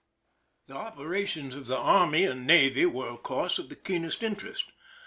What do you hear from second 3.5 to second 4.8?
of the keenest interest.